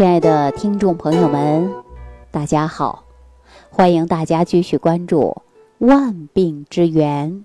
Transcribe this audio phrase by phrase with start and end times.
[0.00, 1.70] 亲爱的听众朋友们，
[2.30, 3.04] 大家好！
[3.68, 5.42] 欢迎大家继续关注
[5.86, 7.44] 《万病之源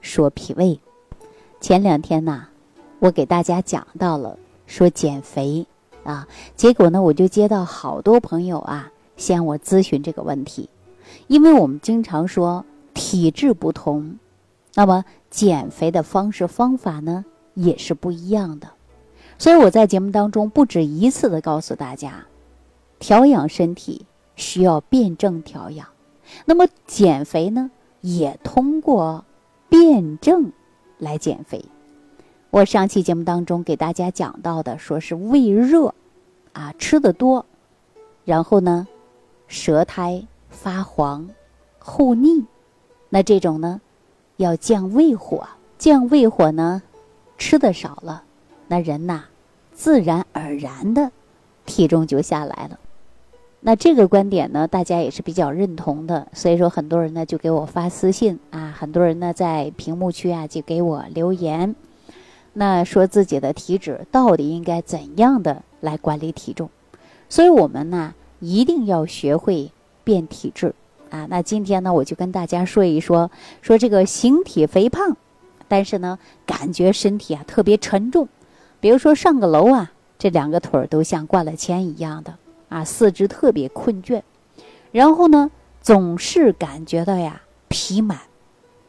[0.00, 0.64] 说脾胃》。
[1.60, 2.46] 前两天呢，
[3.00, 5.66] 我给大家讲到了说减肥
[6.02, 6.26] 啊，
[6.56, 10.70] 结果呢，我就接到好多朋友啊向我咨询这个问题，
[11.26, 12.64] 因为我们经常说
[12.94, 14.16] 体质不同，
[14.74, 18.68] 那么减肥的方式方法呢也是不一样的。
[19.40, 22.26] 所以我在节目当中不止一次的告诉大家，
[22.98, 24.04] 调养身体
[24.36, 25.88] 需要辩证调养，
[26.44, 27.70] 那么减肥呢，
[28.02, 29.24] 也通过
[29.70, 30.52] 辩证
[30.98, 31.64] 来减肥。
[32.50, 35.94] 我上期节目当中给大家讲到的，说是胃热，
[36.52, 37.46] 啊吃的多，
[38.26, 38.86] 然后呢，
[39.48, 41.26] 舌苔发黄、
[41.78, 42.44] 厚腻，
[43.08, 43.80] 那这种呢，
[44.36, 45.48] 要降胃火，
[45.78, 46.82] 降胃火呢，
[47.38, 48.22] 吃的少了，
[48.68, 49.24] 那人呐。
[49.80, 51.10] 自然而然的，
[51.64, 52.78] 体重就下来了。
[53.60, 56.28] 那这个观点呢，大家也是比较认同的。
[56.34, 61.74] 所以说，很多人呢就给我发私信啊，很多人呢在屏幕区啊就给我留言，
[62.52, 66.68] 那说自己的体脂到底应该怎样的来管理体重。
[67.30, 69.72] 所以我们呢一定要学会
[70.04, 70.74] 变体质
[71.08, 71.26] 啊。
[71.30, 73.30] 那今天呢，我就跟大家说一说，
[73.62, 75.16] 说这个形体肥胖，
[75.68, 78.28] 但是呢感觉身体啊特别沉重。
[78.80, 82.34] 比如说上个楼啊，这两个腿儿都像灌了铅一样的
[82.70, 84.22] 啊，四肢特别困倦，
[84.90, 85.50] 然后呢，
[85.82, 88.18] 总是感觉到呀疲满，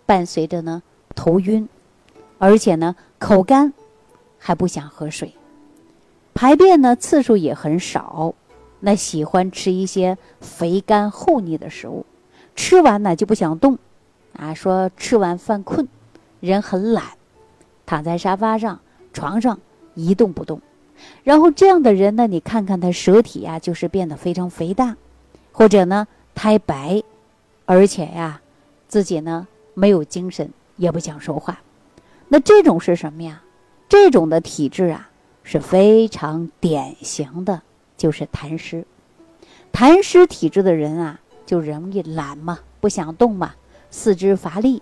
[0.05, 0.81] 伴随着呢
[1.13, 1.67] 头晕，
[2.37, 3.73] 而且呢口干，
[4.37, 5.35] 还不想喝水，
[6.33, 8.33] 排便呢次数也很少，
[8.79, 12.05] 那喜欢吃一些肥甘厚腻的食物，
[12.55, 13.77] 吃完呢就不想动，
[14.37, 15.87] 啊，说吃完犯困，
[16.39, 17.03] 人很懒，
[17.85, 18.79] 躺在沙发上、
[19.11, 19.59] 床上。
[19.93, 20.61] 一动不动，
[21.23, 24.95] 然后这样的人呢，你看看他舌体呀，就是变得非常肥大，
[25.51, 27.03] 或者呢苔白，
[27.65, 28.41] 而且呀，
[28.87, 31.59] 自己呢没有精神，也不想说话。
[32.29, 33.41] 那这种是什么呀？
[33.89, 35.09] 这种的体质啊
[35.43, 37.61] 是非常典型的，
[37.97, 38.85] 就是痰湿。
[39.73, 43.53] 痰湿体质的人啊，就容易懒嘛，不想动嘛，
[43.89, 44.81] 四肢乏力，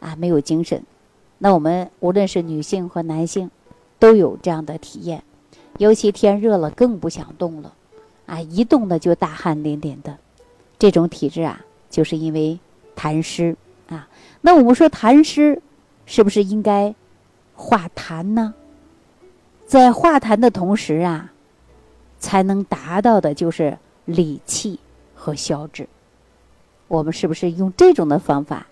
[0.00, 0.82] 啊，没有精神。
[1.38, 3.50] 那我们无论是女性和男性。
[4.02, 5.22] 都有这样的体验，
[5.78, 7.72] 尤其天热了更不想动了，
[8.26, 10.18] 啊，一动呢就大汗淋淋的，
[10.76, 12.58] 这种体质啊，就是因为
[12.96, 14.08] 痰湿啊。
[14.40, 15.62] 那我们说痰湿，
[16.04, 16.92] 是不是应该
[17.54, 18.52] 化痰呢？
[19.66, 21.32] 在化痰的同时啊，
[22.18, 24.80] 才能达到的就是理气
[25.14, 25.88] 和消滞。
[26.88, 28.66] 我们是不是用这种的方法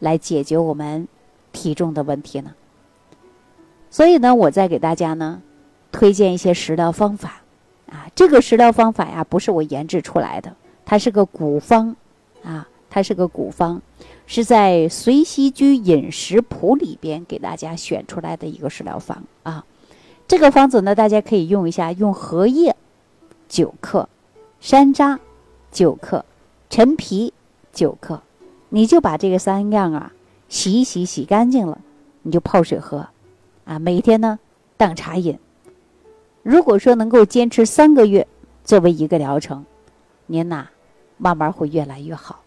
[0.00, 1.08] 来解决我们
[1.50, 2.52] 体重的问题呢？
[3.90, 5.40] 所以呢，我再给大家呢
[5.90, 7.42] 推荐一些食疗方法
[7.90, 8.06] 啊。
[8.14, 10.54] 这个食疗方法呀，不是我研制出来的，
[10.84, 11.96] 它是个古方
[12.42, 13.80] 啊，它是个古方，
[14.26, 19.64] 是在《随息居饮食谱》里边给大家选出来的一个食疗方啊。
[20.28, 22.74] 这个方子呢，大家可以用一下，用荷叶
[23.48, 24.08] 九克，
[24.60, 25.18] 山楂
[25.70, 26.24] 九克，
[26.68, 27.32] 陈皮
[27.72, 28.20] 九克，
[28.70, 30.12] 你就把这个三样啊
[30.48, 31.78] 洗一洗，洗干净了，
[32.22, 33.06] 你就泡水喝。
[33.66, 34.38] 啊，每天呢
[34.76, 35.38] 当茶饮。
[36.42, 38.26] 如果说能够坚持三个月
[38.64, 39.66] 作为一个疗程，
[40.26, 40.68] 您呐
[41.18, 42.40] 慢慢会越来越好。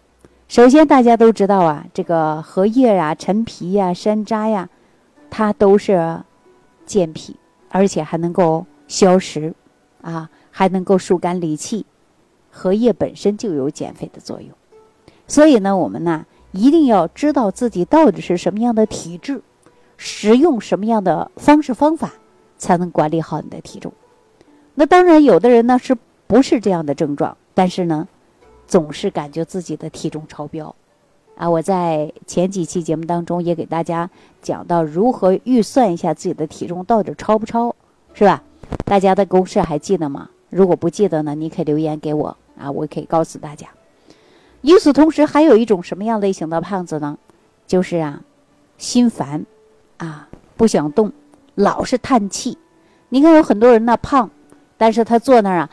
[0.47, 4.69] 首先大家都知道啊，这个荷叶呀、陈皮呀、山楂呀，
[5.29, 6.23] 它都是
[6.85, 7.35] 健脾，
[7.69, 9.53] 而且还能够消食，
[10.01, 11.85] 啊，还能够疏肝理气。
[12.49, 14.49] 荷叶本身就有减肥的作用，
[15.27, 19.41] 所以呢，我们呢一定要知道自己到底是什么样的体质。
[20.01, 22.13] 使用什么样的方式方法
[22.57, 23.91] 才能管理好你的体重？
[24.73, 28.07] 那当然，有的人呢是不是这样的症状，但是呢，
[28.65, 30.73] 总是感觉自己的体重超标。
[31.35, 34.09] 啊，我在前几期节目当中也给大家
[34.41, 37.75] 讲到如何预算一下自己的体重到底超不超，
[38.13, 38.41] 是吧？
[38.85, 40.29] 大家的公式还记得吗？
[40.49, 43.67] 如果不记得呢，你可以留言给我啊，我可以告诉大家。
[44.61, 47.17] 与此同时，还有一种什么样类型的胖子呢？
[47.67, 48.21] 就是啊，
[48.77, 49.45] 心烦。
[49.99, 51.13] 啊，不想动，
[51.55, 52.57] 老是叹气。
[53.07, 54.29] 你看有很多人呢胖，
[54.77, 55.69] 但是他坐那儿啊，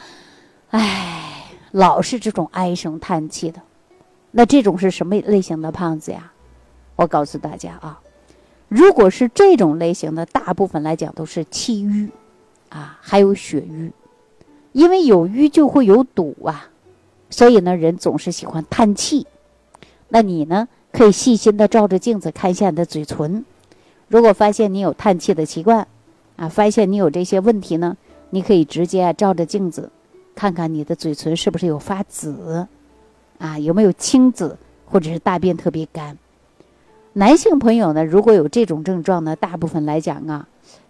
[0.70, 3.60] 唉，老是这种唉声叹气的。
[4.30, 6.32] 那这种是什么类型的胖子呀？
[6.96, 8.00] 我告诉大家啊，
[8.68, 12.10] 如果是这种类型的，大部分来讲都是气瘀
[12.68, 13.92] 啊，还有血瘀。
[14.72, 16.68] 因为有瘀就会有堵啊，
[17.30, 19.26] 所以呢，人总是喜欢叹气。
[20.08, 23.44] 那你呢，可以细心的照着镜子看一下你的嘴唇。
[24.08, 25.88] 如果发现你有叹气的习惯，
[26.36, 27.96] 啊，发现你有这些问题呢，
[28.30, 29.90] 你可以直接照着镜子
[30.34, 32.66] 看看你的嘴唇是不是有发紫，
[33.38, 36.16] 啊，有没有青紫，或者是大便特别干。
[37.14, 40.46] 男性朋友呢，如果有这种症状呢，大部分来讲啊，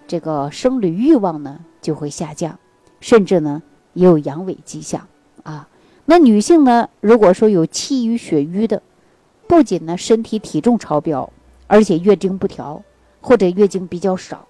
[0.07, 2.59] 这个生理欲望呢就会下降，
[3.01, 3.63] 甚至呢
[3.95, 5.07] 也有阳痿迹象
[5.43, 5.69] 啊。
[6.05, 8.83] 那女性呢，如果说有气郁血瘀的，
[9.47, 11.33] 不仅呢身体体重超标，
[11.67, 12.83] 而且月经不调，
[13.27, 14.47] 或者月经比较少，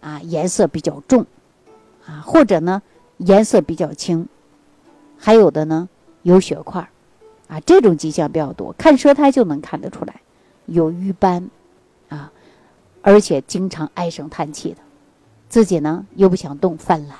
[0.00, 1.26] 啊，颜色比较重，
[2.06, 2.80] 啊，或者呢
[3.16, 4.28] 颜色比较轻，
[5.18, 5.88] 还有的呢
[6.22, 6.88] 有血块，
[7.48, 10.20] 啊，这种迹象比较多，看舌苔就能看得出来，
[10.66, 11.50] 有瘀斑，
[12.08, 12.30] 啊，
[13.02, 14.78] 而且经常唉声叹气的，
[15.48, 17.18] 自己呢又不想动，犯懒，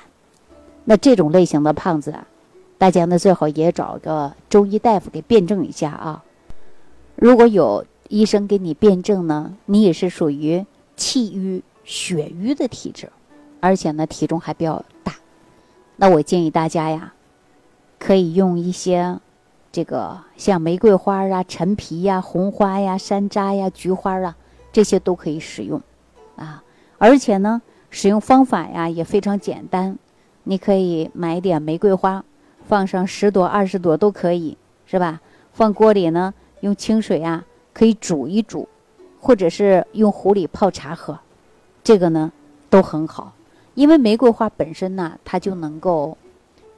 [0.85, 2.25] 那这种类型的胖子啊，
[2.77, 6.23] 大家呢最好也找个中医大夫给辩证一下啊。
[7.17, 10.65] 如果有医生给你辩证呢，你也是属于
[10.95, 13.11] 气瘀血瘀的体质，
[13.59, 15.13] 而且呢体重还比较大，
[15.95, 17.13] 那我建议大家呀，
[17.99, 19.19] 可以用一些
[19.71, 24.35] 这个像玫瑰花啊、陈皮呀、红花呀、山楂呀、菊花啊，
[24.71, 25.81] 这些都可以使用
[26.35, 26.63] 啊。
[26.97, 29.97] 而且呢，使用方法呀也非常简单，
[30.43, 32.23] 你可以买点玫瑰花，
[32.67, 35.21] 放上十朵、二十朵都可以，是吧？
[35.51, 36.33] 放锅里呢。
[36.61, 38.67] 用清水啊，可以煮一煮，
[39.25, 41.17] 或者是用壶里泡茶喝，
[41.83, 42.31] 这个呢
[42.69, 43.33] 都很好。
[43.73, 46.15] 因为玫瑰花本身呢，它就能够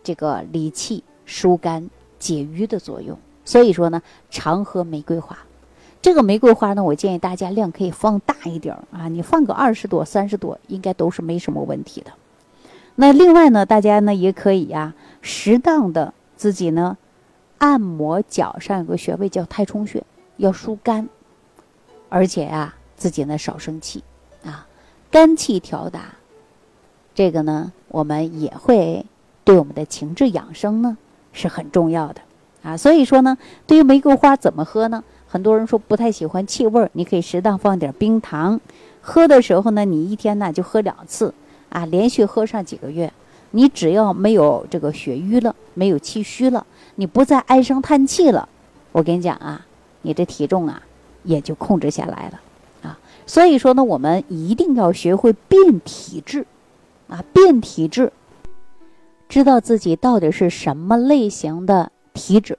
[0.01, 3.17] 这个理气、疏肝、解郁的作用。
[3.43, 5.37] 所以说呢，常喝玫瑰花。
[6.01, 12.11] 这个玫瑰花呢，我建议大家量可以放大一点啊，你放个二十朵、三十朵，应该都是没什么问题的。
[12.95, 16.97] 那另外呢，大家呢也可以呀，适当的自己呢。
[17.57, 20.01] 按摩脚上有个穴位叫太冲穴，
[20.37, 21.09] 要疏肝，
[22.09, 24.03] 而且呀，自己呢少生气，
[24.43, 24.65] 啊，
[25.11, 26.01] 肝气调达，
[27.13, 29.05] 这个呢，我们也会
[29.43, 30.97] 对我们的情志养生呢
[31.33, 32.21] 是很重要的，
[32.63, 35.03] 啊，所以说呢，对于玫瑰花怎么喝呢？
[35.29, 38.59] 很多人说不太喜欢气味儿，你可以适当放点冰糖，
[39.01, 41.33] 喝的时候呢，你一天呢就喝两次，
[41.69, 43.11] 啊，连续喝上几个月，
[43.51, 46.65] 你只要没有这个血瘀了，没有气虚了。
[46.95, 48.47] 你不再唉声叹气了，
[48.93, 49.65] 我跟你讲啊，
[50.03, 50.81] 你这体重啊
[51.23, 52.41] 也就控制下来了
[52.89, 52.99] 啊。
[53.25, 56.45] 所以说呢，我们一定要学会辨体质
[57.07, 58.11] 啊，辨体质，
[59.29, 62.57] 知道自己到底是什么类型的体质，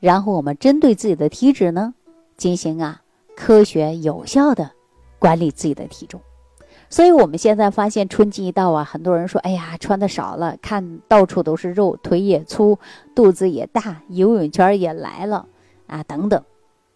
[0.00, 1.94] 然后我们针对自己的体质呢，
[2.36, 3.02] 进行啊
[3.36, 4.70] 科学有效的
[5.18, 6.20] 管理自己的体重。
[6.90, 12.78] 所以，我们现在发现春季一到啊，很多人说：“哎呀，穿的少了，看到处都是肉，腿也粗，
[13.16, 15.48] 肚子也大，游泳圈也来了
[15.88, 16.40] 啊，等等。”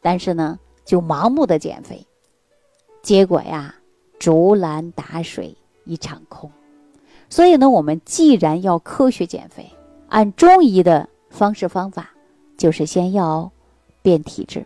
[0.00, 2.06] 但是呢，就盲目的减肥，
[3.02, 3.75] 结果呀，
[4.19, 5.55] 竹篮打水
[5.85, 6.50] 一场空。
[7.29, 9.70] 所以呢，我们既然要科学减肥，
[10.08, 12.11] 按中医的方式方法，
[12.56, 13.52] 就是先要
[14.00, 14.64] 变体质，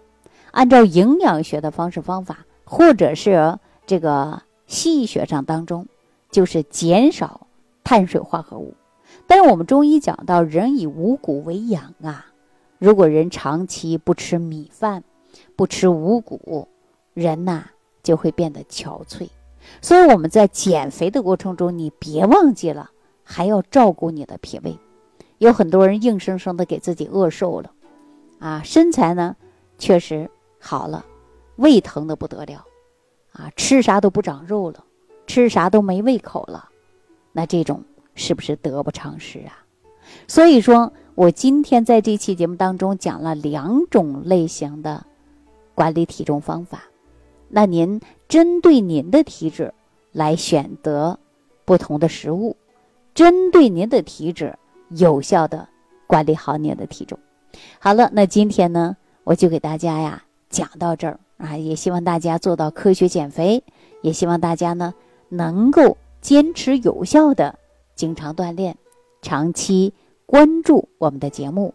[0.53, 4.41] 按照营养学的方式方法，或者是这个。
[4.69, 5.87] 西医学上当中，
[6.31, 7.47] 就是减少
[7.85, 8.73] 碳水化合物。
[9.27, 12.29] 但是我们中医讲到，人以五谷为养啊。
[12.79, 15.05] 如果人长期不吃米饭，
[15.57, 16.69] 不吃五谷，
[17.15, 17.67] 人呐
[18.03, 19.29] 就会变得憔悴。
[19.81, 22.91] 所以我们在减肥的过程中，你别忘记了
[23.23, 24.79] 还要照顾你的脾胃。
[25.39, 27.71] 有很多人硬生生的给自己饿瘦了，
[28.39, 29.37] 啊，身材呢
[29.79, 31.05] 确实好了，
[31.57, 32.65] 胃疼的不得了。
[33.33, 34.85] 啊，吃啥都不长肉了，
[35.27, 36.69] 吃啥都没胃口了，
[37.33, 37.83] 那这种
[38.15, 39.65] 是不是得不偿失啊？
[40.29, 45.07] 所以说我今天在这期节目当中讲了两种类型的
[45.75, 46.85] 管理体重方法，
[47.49, 49.73] 那您针对您的体质
[50.13, 51.19] 来选择
[51.65, 52.57] 不同的食物，
[53.15, 54.57] 针对您的体质
[54.91, 55.69] 有效的
[56.07, 57.19] 管理好您的体重。
[57.79, 61.19] 好了，那今天呢，我就给大家呀讲到这儿。
[61.39, 63.65] 啊，也希望大家做到科学减肥，
[64.01, 64.95] 也希望大家呢
[65.29, 67.59] 能够坚持有效的
[67.97, 68.77] 经常锻炼，
[69.23, 69.93] 长期
[70.25, 71.75] 关注我们的节目，